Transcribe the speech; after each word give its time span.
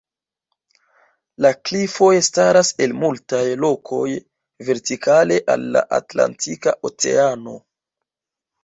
La 1.45 1.51
klifoj 1.69 2.09
staras 2.29 2.73
el 2.87 2.97
multaj 3.03 3.43
lokoj 3.67 4.03
vertikale 4.71 5.41
al 5.59 5.71
la 5.79 5.89
Atlantika 6.01 6.77
oceano. 6.93 7.57